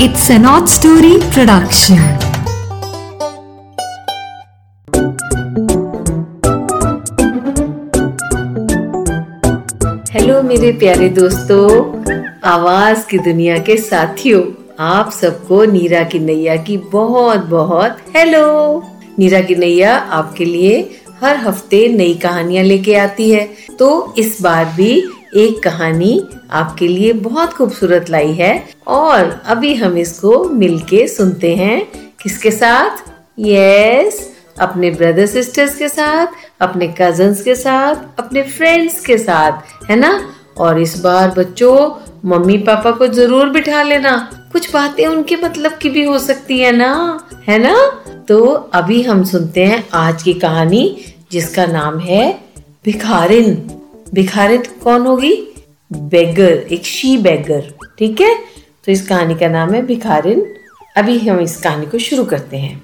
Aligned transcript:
It's 0.00 0.28
an 0.28 0.44
odd 0.44 0.68
story 0.68 1.20
production. 1.34 1.98
Hello 10.10 10.42
मेरे 10.42 10.72
प्यारे 10.72 11.08
दोस्तों। 11.08 11.68
आवाज़ 12.44 13.06
की 13.06 13.18
दुनिया 13.18 13.58
के 13.58 13.76
साथियों, 13.76 14.42
आप 14.80 15.12
सबको 15.12 15.64
नीरा 15.64 16.02
की 16.02 16.18
नैया 16.18 16.56
की 16.56 16.76
बहुत 16.76 17.44
बहुत 17.46 17.96
हेलो 18.16 18.46
नीरा 19.18 19.40
की 19.40 19.54
नैया 19.54 19.96
आपके 19.96 20.44
लिए 20.44 21.00
हर 21.20 21.36
हफ़्ते 21.36 21.88
नई 21.88 22.14
कहानियाँ 22.14 22.64
लेके 22.64 22.94
आती 22.94 23.30
है। 23.30 23.48
तो 23.78 24.14
इस 24.18 24.38
बार 24.42 24.64
भी 24.64 25.04
एक 25.36 25.62
कहानी 25.62 26.28
आपके 26.50 26.88
लिए 26.88 27.12
बहुत 27.12 27.52
खूबसूरत 27.52 28.10
लाई 28.10 28.32
है 28.32 28.68
और 28.86 29.42
अभी 29.46 29.74
हम 29.74 29.98
इसको 29.98 30.44
मिलके 30.44 31.08
सुनते 31.08 31.54
हैं। 31.54 31.86
किसके 32.22 32.50
साथ? 32.50 32.90
यस 33.38 34.34
अपने 34.60 34.90
ब्रदर 34.90 35.26
सिस्टर्स 35.26 35.76
के 35.76 35.88
साथ, 35.88 36.26
अपने 36.60 36.94
कजन्स 37.00 37.42
के 37.42 37.54
साथ, 37.54 37.94
अपने 38.18 38.42
फ्रेंड्स 38.42 39.06
के 39.06 39.18
साथ, 39.18 39.52
है 39.90 39.96
ना? 39.96 40.34
और 40.58 40.80
इस 40.80 41.00
बार 41.00 41.30
बच्चों, 41.30 41.90
मम्मी 42.24 42.58
पापा 42.58 42.90
को 42.90 43.06
ज़रूर 43.06 43.48
बिठा 43.48 43.82
लेना। 43.82 44.30
कुछ 44.52 44.72
बातें 44.72 45.06
उनके 45.06 45.36
मतलब 45.36 45.72
की 45.72 45.88
भी 45.88 46.04
हो 46.04 46.18
सकती 46.18 46.58
है 46.58 46.72
ना? 46.72 47.20
है 47.48 47.58
ना? 47.58 48.02
तो 48.28 48.44
अभी 48.74 49.02
हम 49.02 49.24
सुनते 49.24 49.64
हैं 49.64 49.88
आज 49.94 50.22
की 50.22 50.34
कहानी 50.34 51.04
जिसका 51.32 51.66
नाम 51.66 51.98
है 51.98 52.40
भिखारिन। 52.84 53.80
भिखारिन 54.14 54.62
कौन 54.84 55.06
होगी? 55.06 55.54
बेगर 55.92 56.66
एक 56.72 56.84
शी 56.84 57.16
बेगर 57.16 57.74
ठीक 57.98 58.20
है? 58.20 58.34
तो 58.86 58.92
इस 58.92 59.08
कहानी 59.08 59.34
का 59.34 59.48
नाम 59.48 59.74
है 59.74 59.86
भिखारिन। 59.86 60.54
अभी 60.96 61.18
हम 61.18 61.40
इस 61.40 61.56
कहानी 61.56 61.86
को 61.86 61.98
शुरू 61.98 62.24
करते 62.24 62.56
हैं। 62.56 62.82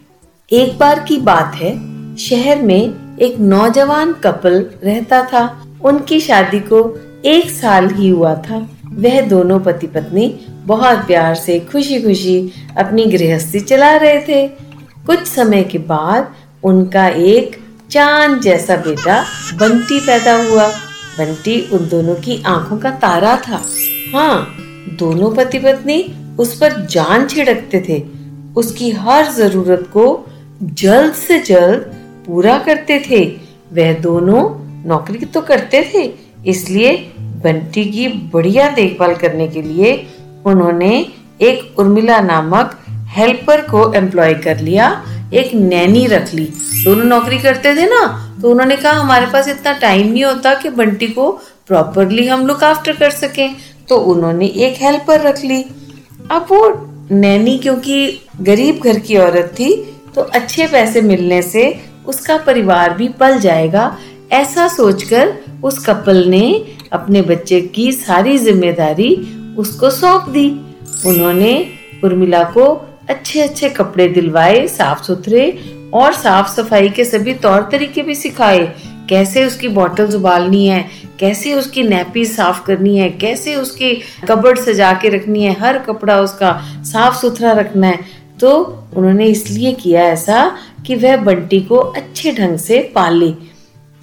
एक 0.53 0.79
बार 0.79 1.05
की 1.09 1.17
बात 1.17 1.53
है, 1.55 1.73
शहर 2.17 2.63
में 2.63 2.95
एक 3.19 3.39
नौजवान 3.39 4.13
कपल 4.13 4.71
रहता 4.85 5.23
था। 5.23 5.67
उनकी 5.85 6.21
शादी 6.21 6.61
को 6.61 6.99
एक 7.25 7.51
साल 7.51 7.91
ही 7.91 8.09
हुआ 8.09 8.35
था। 8.35 8.69
वह 8.87 9.21
दोनों 9.21 9.61
पति 9.61 9.87
पत्नी 9.87 10.41
बहुत 10.67 10.99
प्यार 10.99 11.35
से 11.35 11.61
खुशी 11.61 12.03
खुशी 12.03 12.53
अपनी 12.79 13.07
गृहस्थी 13.07 13.61
चला 13.61 13.97
रहे 13.97 14.21
थे। 14.21 14.49
कुछ 15.07 15.27
समय 15.27 15.63
के 15.63 15.79
बाद 15.79 16.35
उनका 16.65 17.09
एक 17.09 17.57
चाँद 17.91 18.41
जैसा 18.41 18.77
बेटा 18.77 19.25
बंटी 19.55 20.01
पैदा 20.01 20.45
हुआ। 20.45 20.73
बंटी 21.19 21.61
उन 21.73 21.89
दोनों 21.89 22.15
की 22.17 22.43
आँखों 22.47 22.79
का 22.79 22.91
तारा 22.99 23.37
था। 23.39 23.63
हाँ 24.15 24.57
दोनों 24.99 25.31
पति 25.31 25.59
पत्नी 25.59 26.03
उस 26.39 26.57
पर 26.59 26.81
जान 26.87 27.27
छिड़कते 27.29 27.81
थे। 27.89 28.03
उसकी 28.57 28.91
हर 28.93 29.31
ज़रूरत 29.33 29.89
को 29.93 30.05
जल्द 30.63 31.13
से 31.15 31.39
जल्द 31.41 31.81
पूरा 32.27 32.59
करते 32.59 32.99
थे। 33.01 33.25
वह 33.73 33.93
दोनों 34.01 34.43
नौकरी 34.89 35.27
तो 35.27 35.41
करते 35.43 35.83
थे, 35.95 36.03
इसलिए 36.47 36.93
बंटी 37.45 37.85
की 37.85 38.07
बढ़िया 38.33 38.69
देखभाल 38.71 39.15
करने 39.17 39.49
के 39.49 39.63
लिए 39.63 39.93
उन्होंने 40.47 40.91
एक 41.43 41.79
उर्मिला 41.79 42.21
नामक 42.21 42.77
हेल्पर 43.09 43.61
को 43.63 43.93
एम्प्लॉय 43.95 44.35
कर 44.37 44.61
लिया, 44.61 44.89
एक 45.35 45.55
नैनी 45.55 46.07
रख 46.07 46.35
ली। 46.35 46.45
दोनों 46.85 47.05
नौकरी 47.05 47.39
करते 47.39 47.75
थे 47.77 47.87
ना 47.87 48.03
तो 48.43 48.51
उन्होंने 48.51 48.77
कहा, 48.77 48.93
हमारे 48.93 49.27
पास 49.27 49.49
इतना 49.49 49.73
टाइम 49.79 50.07
नहीं 50.07 50.25
होता 50.25 50.55
कि 50.55 50.69
बंटी 50.71 51.07
को 51.09 51.31
प्रॉपरली 51.69 52.27
हम 52.27 52.47
लुक 52.47 52.65
आफ्टर 52.65 52.97
कर 52.97 53.11
सकें। 53.13 53.57
तो 53.89 53.97
उन्होंने 54.07 54.47
एक 54.47 54.83
हेल्पर 54.83 55.21
रख 55.21 55.45
ली। 55.45 55.63
अब 56.31 56.47
वो 56.51 56.63
नैनी, 57.13 57.57
क्योंकि 57.59 58.21
गरीब 58.41 58.81
घर 58.81 58.99
की 58.99 59.17
औरत 59.19 59.55
थी 59.59 59.75
तो 60.15 60.21
अच्छे 60.23 60.67
पैसे 60.67 61.01
मिलने 61.03 61.41
से 61.43 61.65
उसका 62.07 62.37
परिवार 62.37 62.95
भी 62.95 63.09
पल 63.21 63.39
जाएगा। 63.41 63.97
ऐसा 64.33 64.67
सोचकर 64.69 65.33
उस 65.65 65.85
कपल 65.87 66.25
ने 66.27 66.43
अपने 66.93 67.23
बच्चे 67.23 67.61
की 67.75 67.91
सारी 67.93 68.37
ज़िम्मेदारी 68.39 69.15
उसको 69.59 69.91
सौंप 69.91 70.29
दी। 70.29 70.49
उन्होंने 71.07 71.53
उर्मिला 72.05 72.43
को 72.51 72.65
अच्छे 73.09 73.41
अच्छे 73.41 73.69
कपड़े 73.71 74.09
दिलवाए 74.09 74.67
साफ़ 74.69 75.03
सुथरे 75.03 75.47
और 75.95 76.13
साफ़ 76.13 76.49
सफ़ाई 76.49 76.89
के 76.89 77.05
सभी 77.05 77.35
तौर 77.35 77.69
तरीके 77.73 78.03
भी 78.03 78.15
सिखाए। 78.15 78.73
कैसे 79.09 79.45
उसकी 79.45 79.69
बॉटल्स 79.69 80.15
उबालनी 80.15 80.67
है? 80.67 80.91
कैसे 81.21 81.55
उसकी 81.55 81.83
नैपी 81.83 82.25
साफ़ 82.25 82.67
करनी 82.67 82.99
है? 82.99 83.11
कैसे 83.11 83.57
उसकी 83.57 84.03
कबर्ड 84.29 84.59
सजा 84.59 84.93
के 84.93 85.09
रखनी 85.09 85.45
है? 85.45 85.61
हर 85.61 85.79
कपड़ा 85.79 86.21
उसका 86.21 86.53
साफ़ 86.83 87.17
सुथरा 87.17 87.53
रखना 87.53 87.87
है। 87.87 87.99
तो 88.41 88.51
उन्होंने 88.97 89.27
इसलिए 89.27 89.73
किया 89.73 90.03
ऐसा 90.03 90.57
कि 90.87 90.95
वह 90.95 91.17
बंटी 91.17 91.61
को 91.61 91.77
अच्छे 91.77 92.33
ढंग 92.33 92.59
से 92.59 92.93
पाले। 92.95 93.33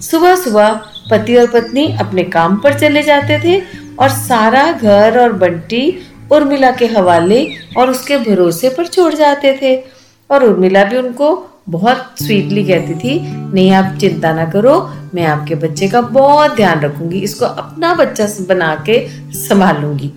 सुबह 0.00 0.36
सुबह 0.36 0.80
पति 1.10 1.36
और 1.36 1.46
पत्नी 1.46 1.96
अपने 2.00 2.24
काम 2.24 2.56
पर 2.56 2.78
चले 2.78 3.02
जाते 3.02 3.40
थे 3.44 3.62
और 3.98 4.08
सारा 4.08 4.72
घर 4.72 5.18
और 5.18 5.32
बंटी 5.32 5.98
उर्मिला 6.32 6.70
के 6.70 6.86
हवाले 6.86 7.46
और 7.78 7.90
उसके 7.90 8.18
भरोसे 8.18 8.68
पर 8.68 8.86
छोड़ 8.86 9.14
जाते 9.14 9.58
थे। 9.62 9.97
और 10.30 10.44
उर्मिला 10.44 10.84
भी 10.84 10.96
उनको 10.96 11.30
बहुत 11.68 12.22
स्वीटली 12.22 12.64
कहती 12.64 12.94
थी, 12.94 13.20
नहीं, 13.52 13.70
आप 13.72 13.96
चिंता 14.00 14.32
ना 14.32 14.44
करो, 14.50 14.78
मैं 15.14 15.24
आपके 15.26 15.54
बच्चे 15.54 15.88
का 15.88 16.00
बहुत 16.00 16.54
ध्यान 16.56 16.80
रखूँगी, 16.80 17.18
इसको 17.18 17.44
अपना 17.44 17.94
बच्चा 17.94 18.26
बना 18.48 18.74
के 18.86 18.98
संभालूँगी। 19.38 20.12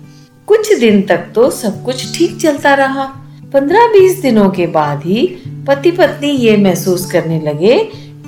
कुछ 0.48 0.72
दिन 0.80 1.02
तक 1.02 1.26
तो 1.34 1.50
सब 1.50 1.82
कुछ 1.84 2.16
ठीक 2.16 2.40
चलता 2.40 2.74
रहा। 2.74 3.04
पंद्रह 3.52 3.86
बीस 3.86 4.20
दिनों 4.22 4.48
के 4.50 4.66
बाद 4.68 5.02
ही 5.04 5.26
पति 5.68 5.90
पत्नी 5.90 6.28
ये 6.28 6.56
महसूस 6.56 7.10
करने 7.10 7.40
लगे 7.40 7.78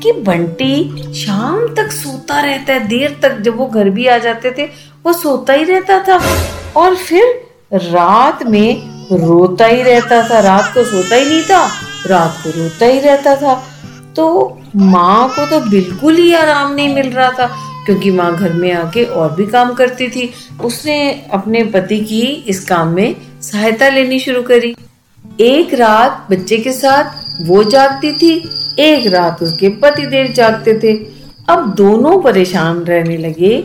कि 0.03 0.13
बंटी 0.13 1.13
शाम 1.15 1.75
तक 1.75 1.91
सोता 1.93 2.41
रहता 2.41 2.73
है, 2.73 2.87
देर 2.89 3.19
तक 3.23 3.41
जब 3.41 3.57
वो 3.57 3.67
घर 3.67 3.91
भी 3.91 4.07
आ 4.07 4.19
जाते 4.19 4.51
थे, 4.59 4.67
वो 5.05 5.13
सोता 5.13 5.53
ही 5.53 5.65
रहता 5.65 5.99
था। 6.09 6.21
और 6.77 6.95
फिर 6.97 7.25
रात 7.75 8.43
में 8.47 8.94
रोता 9.13 9.67
ही 9.67 9.83
रहता 9.83 10.23
था, 10.29 10.41
रात 10.41 10.73
को 10.75 10.85
सोता 10.85 11.17
ही 11.17 11.25
नहीं 11.25 11.43
था, 11.43 11.67
रात 12.07 12.41
को 12.45 12.51
रोता 12.51 12.87
ही 12.87 13.01
रहता 13.01 13.35
था। 13.37 13.63
तो 14.17 14.59
माँ 14.77 15.29
को 15.29 15.47
तो 15.47 15.61
बिल्कुल 15.61 16.17
ही 16.17 16.33
आराम 16.35 16.75
नहीं 16.75 16.95
मिल 16.95 17.11
रहा 17.11 17.31
था, 17.31 17.47
क्योंकि 17.87 18.11
माँ 18.11 18.35
घर 18.37 18.53
में 18.53 18.73
आके 18.73 19.05
और 19.05 19.35
भी 19.35 19.47
काम 19.47 19.73
करती 19.75 20.09
थी। 20.09 20.31
उसने 20.65 20.99
अपने 21.33 21.65
पति 21.65 21.99
की 22.01 22.21
इस 22.49 22.65
काम 22.65 22.89
में 22.89 23.15
सहायता 23.43 23.89
लेनी 23.89 24.19
शुरू 24.21 24.43
करी। 24.43 24.75
एक 25.41 25.75
रात 25.75 26.27
बच्चे 26.31 26.57
के 26.57 26.73
साथ 26.73 27.23
वो 27.43 27.63
जागती 27.65 28.13
थी, 28.13 28.33
एक 28.79 29.07
रात 29.07 29.43
उसके 29.43 29.69
पति 29.79 30.07
देव 30.07 30.33
जागते 30.33 30.79
थे। 30.79 30.95
अब 31.49 31.75
दोनों 31.75 32.21
परेशान 32.23 32.79
रहने 32.79 33.17
लगे 33.19 33.57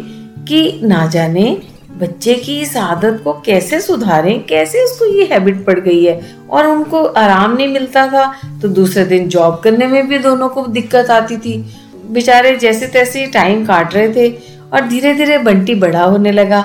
कि 0.48 0.80
ना 0.84 1.06
जाने 1.06 1.58
बच्चे 2.00 2.34
की 2.36 2.60
इस 2.62 2.76
आदत 2.78 3.20
को 3.24 3.34
कैसे 3.46 3.80
सुधारें? 3.82 4.46
कैसे 4.46 4.84
उसको 4.84 5.06
ये 5.06 5.28
हैबिट 5.32 5.66
पड़ 5.66 5.80
गई 5.80 6.04
है? 6.04 6.36
और 6.50 6.68
उनको 6.68 7.04
आराम 7.06 7.56
नहीं 7.56 7.68
मिलता 7.68 8.08
था 8.08 8.26
तो 8.62 8.68
दूसरे 8.68 9.06
दिन 9.06 9.28
जॉब 9.28 9.60
करने 9.64 9.88
में 9.88 10.08
भी 10.08 10.18
दोनों 10.18 10.50
को 10.50 10.66
दिक्कत 10.68 11.10
आती 11.10 11.38
थी। 11.38 11.76
बेचारे 12.12 12.56
जैसे 12.56 12.88
तैसे 12.88 13.26
टाइम 13.28 13.66
काट 13.66 13.94
रहे 13.94 14.14
थे 14.14 14.30
और 14.74 14.88
धीरे 14.88 15.14
धीरे 15.14 15.38
बंटी 15.38 15.76
बड़ा 15.76 16.04
होने 16.04 16.32
लगा। 16.32 16.64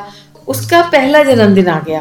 उसका 0.48 0.82
पहला 0.82 1.22
जन्मदिन 1.22 1.68
आ 1.68 1.80
गया। 1.80 2.00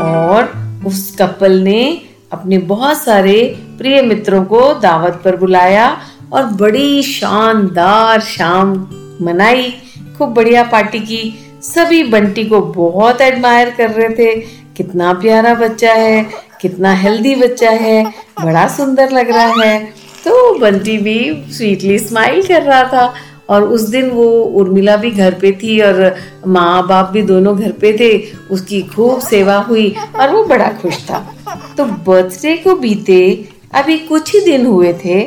और 0.00 0.50
उस 0.86 1.14
कपल 1.18 1.52
ने 1.52 2.00
अपने 2.32 2.58
बहुत 2.58 3.02
सारे 3.02 3.42
प्रिय 3.78 4.02
मित्रों 4.02 4.44
को 4.44 4.72
दावत 4.74 5.20
पर 5.24 5.36
बुलाया 5.36 5.96
और 6.32 6.44
बड़ी 6.44 7.02
शानदार 7.02 8.20
शाम 8.20 8.74
मनाई, 9.22 9.74
खूब 10.18 10.28
बढ़िया 10.28 10.62
पार्टी 10.62 11.00
की। 11.00 11.34
सभी 11.62 12.04
बंटी 12.04 12.44
को 12.44 12.60
बहुत 12.60 13.20
एडमायर 13.20 13.70
कर 13.70 13.90
रहे 13.90 14.08
थे। 14.08 14.40
कितना 14.76 15.12
प्यारा 15.12 15.54
बच्चा 15.54 15.92
है, 15.92 16.26
कितना 16.60 16.94
हेल्दी 16.94 17.34
बच्चा 17.34 17.70
है, 17.70 18.14
बड़ा 18.44 18.68
सुंदर 18.68 19.10
लग 19.10 19.30
रहा 19.30 19.64
है। 19.64 19.84
तो 20.24 20.58
बंटी 20.58 20.98
भी 20.98 21.44
स्वीटली 21.52 21.98
स्माइल 21.98 22.46
कर 22.46 22.62
रहा 22.62 22.84
था। 22.84 23.14
और 23.50 23.62
उस 23.62 23.80
दिन 23.80 24.10
वो 24.10 24.40
उर्मिला 24.40 24.96
भी 24.96 25.10
घर 25.10 25.34
पे 25.34 25.52
थी 25.52 25.80
और 25.80 26.16
माँ 26.46 26.86
बाप 26.86 27.10
भी 27.10 27.22
दोनों 27.22 27.58
घर 27.58 27.72
पे 27.72 27.92
थे। 27.92 28.22
उसकी 28.50 28.82
खूब 28.82 29.20
सेवा 29.20 29.56
हुई 29.56 29.96
और 30.20 30.30
वो 30.30 30.44
बड़ा 30.44 30.68
खुश 30.68 30.96
था। 30.96 31.34
तो 31.76 31.84
बर्थडे 31.84 32.56
को 32.56 32.74
बीते 32.74 33.48
अभी 33.74 33.98
कुछ 33.98 34.34
ही 34.34 34.40
दिन 34.40 34.66
हुए 34.66 34.92
थे 34.92 35.20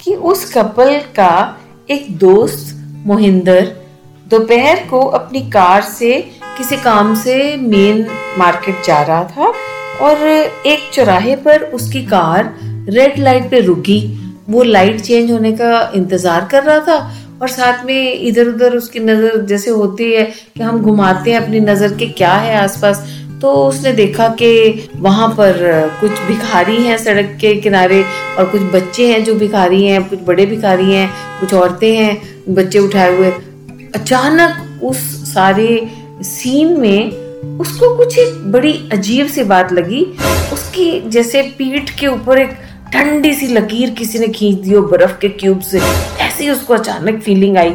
कि 0.00 0.14
उस 0.14 0.54
कपल 0.54 0.98
का 0.98 1.58
एक 1.90 2.06
दोस्त 2.10 2.71
मोहिंदर, 3.06 3.72
दोपहर 4.26 4.86
को 4.90 5.00
अपनी 5.10 5.40
कार 5.50 5.82
से 5.82 6.18
किसी 6.58 6.76
काम 6.76 7.14
से 7.14 7.56
मेन 7.58 8.06
मार्केट 8.38 8.84
जा 8.86 9.00
रहा 9.02 9.24
था 9.26 9.52
और 10.00 10.26
एक 10.26 10.90
चौराहे 10.92 11.36
पर 11.38 11.62
उसकी 11.74 12.02
कार 12.06 12.54
रेड 12.88 13.18
लाइट 13.18 13.50
पे 13.50 13.60
रुकी। 13.60 14.00
वो 14.50 14.62
लाइट 14.62 15.00
चेंज 15.00 15.30
होने 15.30 15.52
का 15.52 15.90
इंतज़ार 15.94 16.48
कर 16.50 16.62
रहा 16.62 16.78
था 16.78 16.98
और 17.42 17.48
साथ 17.48 17.84
में 17.86 18.12
इधर 18.12 18.48
उधर 18.48 18.76
उसकी 18.76 19.00
नज़र 19.00 19.40
जैसे 19.46 19.70
होती 19.70 20.12
है 20.12 20.24
कि 20.24 20.62
हम 20.62 20.80
घुमाते 20.80 21.30
हैं 21.32 21.40
अपनी 21.40 21.60
नज़र 21.60 21.96
के 21.98 22.06
क्या 22.10 22.32
है 22.34 22.56
आसपास। 22.56 23.06
तो 23.42 23.52
उसने 23.68 23.92
देखा 23.92 24.28
कि 24.40 24.88
वहाँ 24.96 25.28
पर 25.28 25.56
कुछ 26.00 26.10
भिखारी 26.26 26.76
हैं 26.82 26.96
सड़क 26.98 27.36
के 27.40 27.54
किनारे 27.60 28.02
और 28.38 28.50
कुछ 28.50 28.62
बच्चे 28.74 29.12
हैं 29.12 29.22
जो 29.24 29.34
भिखारी 29.34 29.84
हैं, 29.84 30.02
कुछ 30.08 30.18
बड़े 30.26 30.46
भिखारी 30.46 30.92
हैं, 30.92 31.08
कुछ 31.40 31.54
औरतें 31.54 31.96
हैं। 31.96 32.31
बच्चे 32.48 32.78
उठाए 32.78 33.16
हुए। 33.16 33.30
अचानक 33.94 34.80
उस 34.84 34.96
सारे 35.34 35.90
सीन 36.22 36.80
में 36.80 37.10
उसको 37.60 37.96
कुछ 37.96 38.18
एक 38.18 38.52
बड़ी 38.52 38.88
अजीब 38.92 39.26
सी 39.26 39.44
बात 39.44 39.72
लगी। 39.72 40.04
उसकी 40.52 41.10
जैसे 41.10 41.42
पीठ 41.42 41.90
के 41.90 42.06
ऊपर 42.06 42.38
एक 42.38 42.50
ठंडी 42.92 43.34
सी 43.34 43.46
लकीर 43.46 43.90
किसी 43.90 44.18
ने 44.18 44.28
खींच 44.28 44.58
दी 44.58 44.74
हो 44.74 44.82
बर्फ़ 44.82 45.18
के 45.18 45.28
क्यूब 45.28 45.60
से। 45.60 45.80
ऐसी 46.20 46.50
उसको 46.50 46.74
अचानक 46.74 47.22
फीलिंग 47.22 47.56
आई। 47.56 47.74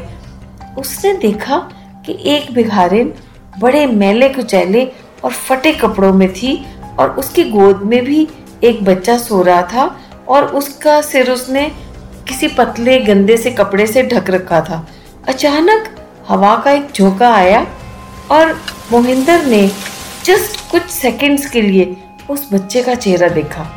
उसने 0.78 1.14
देखा 1.14 1.58
कि 2.06 2.18
एक 2.26 2.54
भिखारिन 2.54 3.14
बड़े 3.60 3.86
मैले 3.88 4.30
कुचैले 4.30 4.92
और 5.24 5.32
फटे 5.32 5.74
कपड़ों 5.74 6.14
में 6.14 6.34
थी 6.34 6.66
और 7.00 7.10
उसकी 7.10 7.44
गोद 7.44 7.82
में 7.84 8.06
भी 8.06 8.28
एक 8.64 8.84
बच्चा 8.84 9.18
सो 9.18 9.42
रहा 9.42 9.62
था 9.62 10.00
और 10.28 10.46
उसका 10.46 11.02
सिर 11.02 11.32
उसने 11.32 11.72
किसी 12.28 12.48
पतले, 12.50 13.00
गंदे 13.00 13.38
से 13.38 13.52
कपड़े 13.52 13.88
से 13.88 14.04
ढक 14.04 14.30
रखा 14.30 14.62
था। 14.62 14.86
अचानक 15.28 15.90
हवा 16.28 16.56
का 16.56 16.72
एक 16.72 16.92
झोंका 16.94 17.34
आया 17.36 17.66
और 18.32 18.54
मोहिंदर 18.92 19.46
ने 19.46 19.68
जस्ट 20.26 20.70
कुछ 20.72 20.90
सेकंड्स 20.92 21.50
के 21.50 21.62
लिए 21.62 21.96
उस 22.30 22.48
बच्चे 22.54 22.82
का 22.84 22.96
चेहरा 22.96 23.28
देखा। 23.30 23.68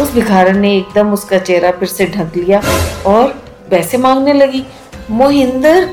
उस 0.00 0.12
भिखारन 0.14 0.58
ने 0.58 0.76
एकदम 0.76 1.12
उसका 1.12 1.38
चेहरा 1.40 1.70
फिर 1.70 1.88
से 1.88 2.06
ढक 2.06 2.36
लिया 2.36 2.60
और 3.06 3.28
पैसे 3.70 3.98
मांगने 3.98 4.32
लगी। 4.32 4.64
मोहिंदर 5.10 5.84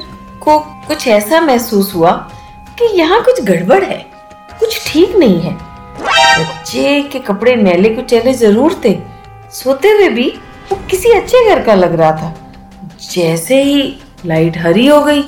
को 0.41 0.57
कुछ 0.87 1.07
ऐसा 1.07 1.39
महसूस 1.41 1.93
हुआ 1.95 2.11
कि 2.79 2.85
यहाँ 2.97 3.21
कुछ 3.23 3.41
गड़बड़ 3.43 3.83
है, 3.83 3.97
कुछ 4.59 4.81
ठीक 4.87 5.15
नहीं 5.15 5.39
है। 5.41 5.53
बच्चे 6.39 7.01
के 7.03 7.19
कपड़े 7.21 7.55
मैले 7.55 7.89
कुचैले 7.89 8.33
ज़रूर 8.35 8.79
थे। 8.85 8.97
सोते 9.53 9.89
हुए 9.89 10.09
भी 10.09 10.33
वो 10.71 10.77
किसी 10.89 11.11
अच्छे 11.11 11.47
घर 11.49 11.61
का 11.63 11.75
लग 11.75 11.95
रहा 11.95 12.11
था। 12.11 12.35
जैसे 13.11 13.61
ही 13.63 13.81
लाइट 14.25 14.57
हरी 14.57 14.85
हो 14.87 15.01
गई 15.03 15.21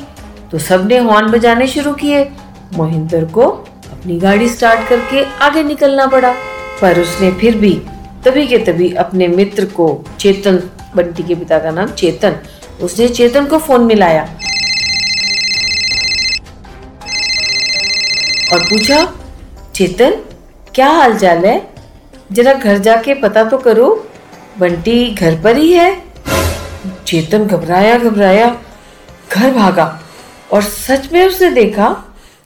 तो 0.52 0.60
सबने 0.60 0.98
हॉर्न 1.00 1.32
बजाने 1.32 1.68
शुरू 1.68 1.94
किए। 1.94 2.24
मोहिंदर 2.74 3.26
को 3.28 3.42
अपनी 3.42 4.18
गाड़ी 4.20 4.50
स्टार्ट 4.50 4.88
करके 4.90 5.24
आगे 5.46 5.64
निकलना 5.64 6.06
पड़ा, 6.08 6.32
पर 6.82 7.00
उसने 7.00 7.32
फिर 7.34 7.58
भी 7.58 7.74
तभी 8.26 8.46
के 8.48 8.58
तभी 8.66 8.92
अपने 8.96 9.28
मित्र 9.28 9.66
को 9.68 9.88
चेतन, 10.20 10.62
बंटी 10.96 11.24
के 11.24 11.36
पिता 11.36 11.60
का 11.60 11.72
नाम 11.72 11.88
चेतन, 11.92 12.36
उसने 12.82 13.08
चेतन 13.10 13.46
को 13.46 13.58
फ़ोन 13.60 13.84
मिलाया। 13.84 14.24
और 18.54 18.60
पूछा, 18.62 19.06
चेतन, 19.76 20.12
क्या 20.76 20.90
हाल 20.90 21.18
चाल 21.18 21.46
है? 21.46 21.62
जरा 22.32 22.54
घर 22.54 22.78
जाके 22.80 23.14
पता 23.14 23.44
तो 23.44 23.58
करो 23.58 23.88
बंटी 24.60 25.06
घर 25.12 25.36
पर 25.42 25.58
ही 25.58 25.72
है। 25.74 25.92
चेतन 27.08 27.46
घबराया 27.46 27.98
घबराया, 27.98 28.48
घर 29.34 29.52
भागा 29.54 29.88
और 30.54 30.62
सच 30.62 31.12
में 31.14 31.26
उसने 31.28 31.50
देखा 31.50 31.90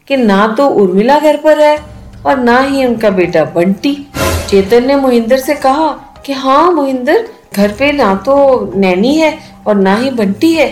कि 0.07 0.17
ना 0.17 0.47
तो 0.57 0.67
उर्मिला 0.67 1.19
घर 1.19 1.37
पर 1.37 1.59
है 1.59 1.77
और 2.25 2.37
ना 2.37 2.59
ही 2.59 2.85
उनका 2.85 3.09
बेटा 3.09 3.43
बंटी। 3.55 3.93
चेतन 4.49 4.87
ने 4.87 4.95
मोहिंदर 4.95 5.39
से 5.39 5.55
कहा 5.55 5.89
कि 6.25 6.33
हाँ 6.33 6.71
मोहिंदर, 6.71 7.27
घर 7.55 7.71
पे 7.71 7.91
ना 7.91 8.13
तो 8.15 8.71
नैनी 8.75 9.15
है 9.15 9.37
और 9.67 9.75
ना 9.75 9.95
ही 9.95 10.09
बंटी 10.11 10.53
है। 10.53 10.67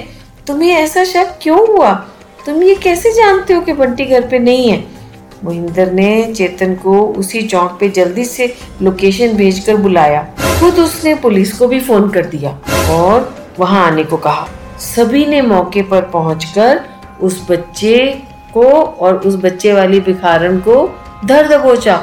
तुम्हें 0.47 0.71
ऐसा 0.71 1.03
शक 1.03 1.37
क्यों 1.41 1.67
हुआ? 1.67 1.93
तुम 2.45 2.63
ये 2.63 2.75
कैसे 2.75 3.11
जानते 3.13 3.53
हो 3.53 3.61
कि 3.61 3.73
बंटी 3.73 4.05
घर 4.05 4.27
पे 4.27 4.39
नहीं 4.39 4.69
है? 4.69 4.83
मोहिंदर 5.43 5.91
ने 5.91 6.33
चेतन 6.33 6.73
को 6.75 6.99
उसी 7.13 7.41
चौक 7.41 7.77
पे 7.79 7.89
जल्दी 7.89 8.25
से 8.25 8.53
लोकेशन 8.81 9.35
भेजकर 9.37 9.75
बुलाया। 9.77 10.21
खुद 10.59 10.79
उसने 10.79 11.13
पुलिस 11.15 11.57
को 11.57 11.67
भी 11.67 11.79
फ़ोन 11.79 12.09
कर 12.09 12.25
दिया 12.25 12.51
और 12.91 13.33
वहाँ 13.59 13.85
आने 13.85 14.03
को 14.03 14.17
कहा। 14.17 14.47
सभी 14.79 15.25
ने 15.25 15.41
मौके 15.41 15.81
पर 15.81 16.01
पहुंचकर 16.09 16.79
उस 17.21 17.45
बच्चे 17.49 17.97
को 18.53 18.63
और 18.63 19.17
उस 19.17 19.35
बच्चे 19.35 19.73
वाली 19.73 19.99
भिखारन 19.99 20.57
को 20.59 20.75
दर्द 21.25 21.51
दबोचा 21.51 21.95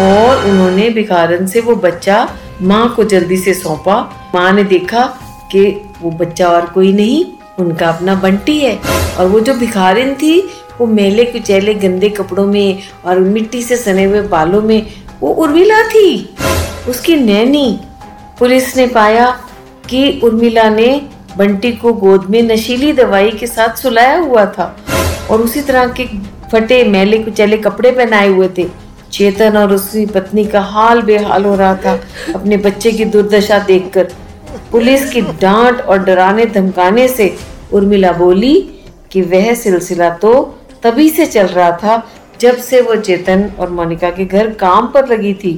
और 0.00 0.44
उन्होंने 0.46 0.88
भिखारन 0.90 1.46
से 1.46 1.60
वो 1.60 1.74
बच्चा 1.76 2.28
माँ 2.62 2.88
को 2.94 3.04
जल्दी 3.04 3.36
से 3.36 3.54
सौंपा। 3.54 4.00
माँ 4.34 4.52
ने 4.52 4.64
देखा 4.64 5.04
कि 5.52 5.64
वो 6.02 6.10
बच्चा 6.10 6.48
और 6.48 6.66
कोई 6.66 6.92
नहीं, 6.92 7.24
उनका 7.58 7.88
अपना 7.88 8.14
बंटी 8.14 8.58
है 8.60 8.78
और 9.18 9.26
वो 9.26 9.40
जो 9.40 9.54
भिखारिन 9.54 10.14
थी 10.14 10.40
वो 10.80 10.86
मेले 10.86 11.24
कुचैले 11.24 11.74
गंदे 11.74 12.08
कपड़ों 12.10 12.46
में 12.46 12.82
और 13.04 13.18
मिट्टी 13.20 13.62
से 13.62 13.76
सने 13.76 14.04
हुए 14.04 14.20
बालों 14.28 14.62
में 14.62 14.86
वो 15.20 15.28
उर्मिला 15.34 15.82
थी, 15.84 16.36
उसकी 16.88 17.16
नैनी। 17.16 17.78
पुलिस 18.38 18.76
ने 18.76 18.86
पाया 18.88 19.28
कि 19.88 20.20
उर्मिला 20.24 20.68
ने 20.70 20.90
बंटी 21.36 21.72
को 21.72 21.92
गोद 21.94 22.24
में 22.30 22.42
नशीली 22.42 22.92
दवाई 22.92 23.30
के 23.30 23.46
साथ 23.46 23.76
सुलाया 23.76 24.18
हुआ 24.18 24.44
था 24.48 24.76
और 25.30 25.40
उसी 25.40 25.60
तरह 25.60 25.86
के 25.92 26.04
फटे 26.52 26.82
मैले 26.84 27.18
कुचैले 27.18 27.56
कपड़े 27.58 27.90
पहनाए 27.90 28.28
हुए 28.28 28.48
थे। 28.58 28.66
चेतन 29.12 29.56
और 29.56 29.72
उसकी 29.72 30.04
पत्नी 30.06 30.44
का 30.44 30.60
हाल 30.62 31.02
बेहाल 31.02 31.44
हो 31.44 31.54
रहा 31.54 31.74
था 31.74 31.92
अपने 32.34 32.56
बच्चे 32.56 32.92
की 32.92 33.04
दुर्दशा 33.06 33.58
देखकर। 33.58 34.08
पुलिस 34.72 35.10
की 35.12 35.20
डांट 35.20 35.80
और 35.80 35.98
डराने 36.04 36.46
धमकाने 36.46 37.06
से 37.08 37.34
उर्मिला 37.72 38.12
बोली 38.12 38.54
कि 39.12 39.22
वह 39.22 39.52
सिलसिला 39.54 40.10
तो 40.16 40.32
तभी 40.82 41.08
से 41.10 41.26
चल 41.26 41.46
रहा 41.46 41.70
था 41.72 42.02
जब 42.40 42.56
से 42.56 42.80
वो 42.80 42.96
चेतन 42.96 43.50
और 43.58 43.70
मोनिका 43.70 44.10
के 44.10 44.24
घर 44.24 44.50
काम 44.54 44.86
पर 44.86 45.08
लगी 45.08 45.32
थी। 45.34 45.54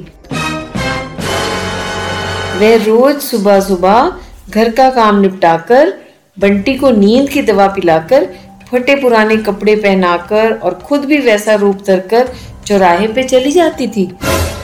वह 2.59 2.83
रोज 2.85 3.19
सुबह 3.21 3.59
सुबह 3.59 4.11
घर 4.49 4.71
का 4.71 4.89
काम 4.89 5.19
निपटाकर, 5.21 5.93
बंटी 6.37 6.75
को 6.75 6.89
नींद 6.91 7.29
की 7.29 7.41
दवा 7.41 7.67
पिलाकर, 7.67 8.27
फटे 8.71 8.95
पुराने 8.95 9.37
कपड़े 9.37 9.75
पहनाकर 9.75 10.53
और 10.53 10.73
खुद 10.85 11.05
भी 11.05 11.17
वैसा 11.17 11.55
रूप 11.55 11.83
धरकर 11.87 12.33
चौराहे 12.65 13.07
पे 13.07 13.23
चली 13.23 13.51
जाती 13.51 13.87
थी 13.87 14.09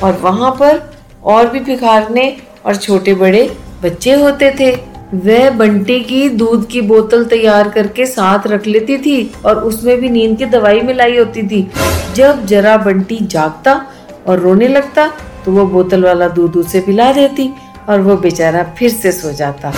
और 0.04 0.20
वहाँ 0.22 0.52
पर 0.52 0.82
और 1.24 1.48
भी 1.50 1.60
भिखारने 1.60 2.36
और 2.66 2.76
छोटे 2.76 3.14
बड़े 3.14 3.50
बच्चे 3.84 4.14
होते 4.14 4.52
थे। 4.60 4.72
वह 5.14 5.50
बंटी 5.50 6.00
की 6.00 6.28
दूध 6.30 6.68
की 6.68 6.82
बोतल 6.82 7.24
तैयार 7.26 7.70
करके 7.70 8.06
साथ 8.06 8.48
रख 8.48 8.66
लेती 8.68 8.98
थी 8.98 9.32
और 9.46 9.60
उसमें 9.60 9.96
भी 9.98 10.10
नींद 10.10 10.38
की 10.38 10.46
दवाई 10.46 10.82
मिलाई 10.82 11.18
होती 11.18 11.44
थी। 11.48 11.62
जब 12.16 12.46
जरा 12.46 12.76
बंटी 12.78 13.20
जागता 13.22 13.74
और 14.28 14.40
रोने 14.40 14.68
लगता 14.68 15.08
तो 15.46 15.52
वो 15.52 15.66
बोतल 15.66 16.04
वाला 16.04 16.28
दूध 16.30 16.58
उसे 16.58 16.80
पिला 16.80 17.12
देती 17.14 17.50
और 17.90 18.02
वो 18.02 18.16
बेचारा 18.18 18.64
फिर 18.78 18.90
से 18.90 19.12
सो 19.12 19.32
जाता। 19.32 19.70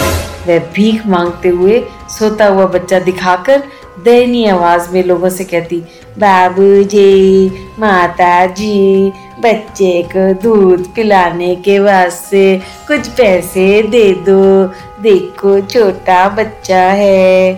वह 0.48 0.60
भीख 0.76 1.06
मांगते 1.08 1.50
हुए 1.50 1.84
सोता 2.10 2.46
हुआ 2.46 2.66
बच्चा 2.68 3.00
दिखाकर 3.00 3.64
दयनीय 4.06 4.50
आवाज़ 4.50 4.90
में 4.94 5.04
लोगों 5.04 5.30
से 5.30 5.44
कहती 5.44 5.80
बाबूजी, 6.20 7.48
माताजी, 7.80 9.12
बच्चे 9.42 10.02
को 10.12 10.32
दूध 10.42 10.86
पिलाने 10.96 11.56
के 11.56 11.78
वास्ते 11.80 12.44
कुछ 12.88 13.08
पैसे 13.10 13.82
दे 13.84 14.12
दो। 14.28 14.66
देखो, 15.02 15.60
छोटा 15.62 16.28
बच्चा 16.30 16.82
है। 16.92 17.54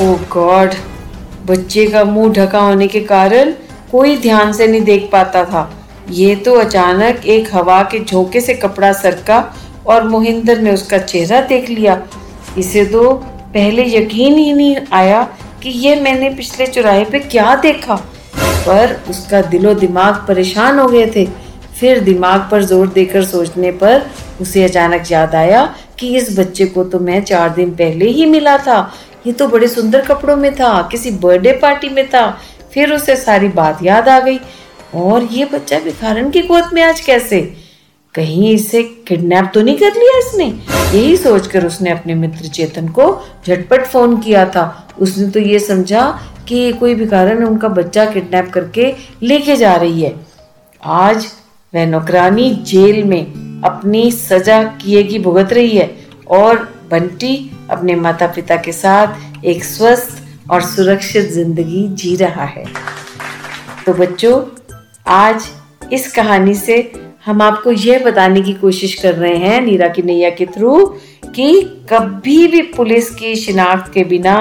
ओ 0.00 0.14
गॉड 0.32 0.74
बच्चे 1.46 1.86
का 1.86 2.04
मुँह 2.04 2.32
ढका 2.32 2.60
होने 2.60 2.86
के 2.88 3.00
कारण 3.00 3.52
कोई 3.92 4.16
ध्यान 4.16 4.52
से 4.52 4.66
नहीं 4.66 4.80
देख 4.82 5.08
पाता 5.12 5.44
था। 5.44 5.70
ये 6.10 6.34
तो 6.36 6.54
अचानक 6.60 7.26
एक 7.26 7.54
हवा 7.54 7.82
के 7.82 8.04
झोंके 8.04 8.40
से 8.40 8.54
कपड़ा 8.54 8.92
सरका 8.92 9.44
और 9.86 10.08
मोहिंदर 10.08 10.60
ने 10.60 10.72
उसका 10.72 10.98
चेहरा 10.98 11.40
देख 11.48 11.68
लिया। 11.68 12.02
इसे 12.58 12.84
तो 12.86 13.12
पहले 13.54 13.84
यकीन 13.88 14.38
ही 14.38 14.52
नहीं 14.52 14.76
आया 14.92 15.22
कि 15.62 15.70
ये 15.78 15.94
मैंने 16.00 16.30
पिछले 16.30 16.66
चौराहे 16.66 17.04
पे 17.04 17.18
क्या 17.20 17.54
देखा। 17.56 18.00
पर 18.66 18.94
उसका 19.10 19.40
दिलो 19.44 19.74
दिमाग 19.74 20.24
परेशान 20.28 20.78
हो 20.78 20.86
गए 20.88 21.06
थे। 21.16 21.26
फिर 21.80 22.00
दिमाग 22.00 22.48
पर 22.50 22.62
ज़ोर 22.62 22.88
देकर 22.88 23.24
सोचने 23.24 23.70
पर 23.72 24.06
उसे 24.40 24.64
अचानक 24.64 25.10
याद 25.10 25.34
आया 25.34 25.64
कि 25.98 26.14
इस 26.16 26.38
बच्चे 26.38 26.66
को 26.66 26.84
तो 26.84 26.98
मैं 27.00 27.22
चार 27.24 27.48
दिन 27.54 27.70
पहले 27.70 28.10
ही 28.10 28.26
मिला 28.26 28.56
था। 28.58 28.78
ये 29.26 29.32
तो 29.32 29.48
बड़े 29.48 29.68
सुंदर 29.68 30.04
कपड़ों 30.06 30.36
में 30.36 30.54
था, 30.54 30.88
किसी 30.90 31.10
बर्थडे 31.10 31.52
पार्टी 31.52 31.88
में 31.88 32.06
था। 32.10 32.26
फिर 32.72 32.92
उसे 32.92 33.16
सारी 33.16 33.48
बात 33.50 33.82
याद 33.82 34.08
आ 34.08 34.18
गई। 34.20 34.38
और 34.94 35.22
ये 35.32 35.44
बच्चा 35.44 35.78
भिखारन 35.80 36.30
की 36.30 36.42
गोद 36.42 36.70
में 36.72 36.82
आज 36.82 37.00
कैसे? 37.00 37.40
कहीं 38.14 38.52
इसे 38.54 38.82
किडनैप 39.08 39.50
तो 39.54 39.62
नहीं 39.62 39.76
कर 39.78 39.94
लिया 39.94 40.18
इसने? 40.18 40.44
यही 40.98 41.16
सोचकर 41.16 41.66
उसने 41.66 41.90
अपने 41.90 42.14
मित्र 42.14 42.48
चेतन 42.48 42.88
को 42.88 43.06
झटपट 43.46 43.86
फ़ोन 43.86 44.16
किया 44.20 44.44
था। 44.46 44.64
उसने 45.00 45.28
तो 45.30 45.40
ये 45.40 45.58
समझा 45.58 46.10
कि 46.48 46.72
कोई 46.72 46.94
भिखारन 46.94 47.44
उनका 47.44 47.68
बच्चा 47.68 48.04
किडनैप 48.06 48.50
करके 48.50 48.92
लेके 49.22 49.56
जा 49.56 49.74
रही 49.74 50.02
है। 50.02 50.14
आज 50.82 51.26
वह 51.72 51.86
नौकरानी 51.86 52.50
जेल 52.66 53.02
में 53.04 53.60
अपनी 53.64 54.10
सजा 54.12 54.62
किए 54.62 55.02
की 55.02 55.18
भुगत 55.18 55.52
रही 55.52 55.76
है 55.76 55.90
और 56.30 56.56
बंटी 56.90 57.36
अपने 57.70 57.94
माता 57.96 58.26
पिता 58.26 58.56
के 58.56 58.72
साथ 58.72 59.44
एक 59.44 59.64
स्वस्थ 59.64 60.50
और 60.50 60.62
सुरक्षित 60.62 61.30
ज़िंदगी 61.32 61.86
जी 61.92 62.14
रहा 62.16 62.44
है। 62.44 62.64
तो 63.86 63.92
बच्चों, 63.94 64.42
आज 65.06 65.48
इस 65.92 66.12
कहानी 66.12 66.54
से 66.54 66.80
हम 67.26 67.42
आपको 67.42 67.72
यह 67.72 68.04
बताने 68.04 68.40
की 68.42 68.52
कोशिश 68.52 68.94
कर 68.94 69.14
रहे 69.14 69.36
हैं 69.36 69.60
नीरा 69.60 69.88
की 69.88 70.02
नैया 70.02 70.30
के 70.30 70.46
थ्रू 70.46 70.84
कि 71.34 71.62
कभी 71.92 72.46
भी 72.46 72.60
पुलिस 72.72 73.08
की 73.10 73.34
शिनाख्त 73.36 73.92
के 73.92 74.04
बिना 74.04 74.34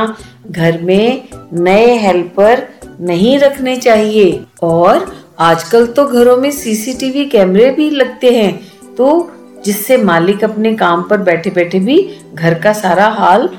घर 0.47 0.81
में 0.81 1.23
नए 1.53 1.95
हेल्पर 1.97 2.67
नहीं 3.01 3.37
रखने 3.39 3.75
चाहिए। 3.77 4.39
और 4.63 5.05
आजकल 5.41 5.85
तो 5.87 6.05
घरों 6.05 6.35
में 6.37 6.49
सीसीटीवी 6.51 7.25
कैमरे 7.25 7.69
भी 7.71 7.89
लगते 7.89 8.31
हैं 8.31 8.53
तो 8.95 9.31
जिससे 9.65 9.97
मालिक 9.97 10.43
अपने 10.43 10.73
काम 10.75 11.03
पर 11.03 11.17
बैठे 11.21 11.49
बैठे 11.49 11.79
भी 11.79 11.99
घर 12.35 12.59
का 12.59 12.73
सारा 12.73 13.07
हाल 13.09 13.49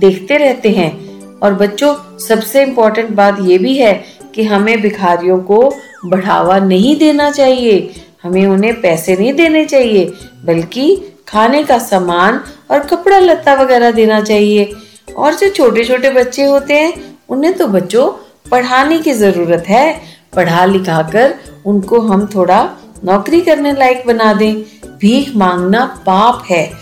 देखते 0.00 0.36
रहते 0.36 0.70
हैं। 0.70 0.92
और 1.38 1.54
बच्चों, 1.54 1.94
सबसे 2.18 2.62
इम्पोर्टेंट 2.62 3.10
बात 3.10 3.36
ये 3.40 3.58
भी 3.58 3.76
है 3.78 3.92
कि 4.34 4.44
हमें 4.44 4.80
भिखारियों 4.80 5.38
को 5.42 5.58
बढ़ावा 6.06 6.58
नहीं 6.60 6.96
देना 6.98 7.30
चाहिए। 7.30 8.03
हमें 8.24 8.46
उन्हें 8.46 8.80
पैसे 8.80 9.16
नहीं 9.16 9.32
देने 9.32 9.64
चाहिए, 9.64 10.12
बल्कि 10.44 11.02
खाने 11.28 11.64
का 11.64 11.78
सामान 11.78 12.40
और 12.70 12.78
कपड़ा 12.78 13.18
लत्ता 13.18 13.54
वगैरह 13.54 13.90
देना 13.90 14.20
चाहिए। 14.20 14.72
और 15.16 15.34
जो 15.34 15.48
छोटे 15.48 15.84
छोटे 15.84 16.10
बच्चे 16.10 16.44
होते 16.44 16.74
हैं, 16.74 17.18
उन्हें 17.28 17.54
तो 17.54 17.66
बच्चों, 17.66 18.08
पढ़ाने 18.50 18.98
की 18.98 19.12
ज़रूरत 19.12 19.64
है। 19.68 20.00
पढ़ा 20.36 20.64
लिखा 20.64 21.02
कर 21.02 21.34
उनको 21.66 22.00
हम 22.00 22.26
थोड़ा 22.26 22.70
नौकरी 23.04 23.40
करने 23.40 23.72
लायक 23.72 24.02
बना 24.06 24.32
दें। 24.32 24.54
भीख 24.98 25.36
मांगना 25.36 25.84
पाप 26.06 26.44
है। 26.50 26.72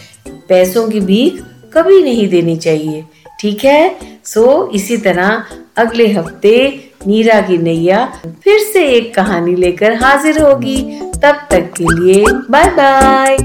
पैसों 0.49 0.89
की 0.89 1.01
भीख 1.01 1.43
कभी 1.75 2.03
नहीं 2.03 2.29
देनी 2.29 2.57
चाहिए। 2.57 3.05
ठीक 3.41 3.65
है? 3.65 3.97
सो, 4.25 4.71
इसी 4.75 4.97
तरह 4.97 5.45
अगले 5.77 6.07
हफ़्ते 6.13 6.92
नीरा 7.07 7.41
की 7.41 7.59
नैया 7.59 8.05
फिर 8.45 8.59
से 8.73 8.85
एक 8.89 9.15
कहानी 9.15 9.55
लेकर 9.55 9.95
हाजिर 9.95 10.43
होगी। 10.43 10.83
तब 11.23 11.47
तक 11.51 11.73
के 11.81 11.85
लिए 11.85 12.25
बाय 12.51 12.71
बाय 12.71 13.37